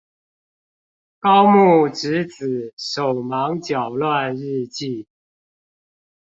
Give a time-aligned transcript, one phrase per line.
[1.19, 5.07] 高木直子手忙腳亂日記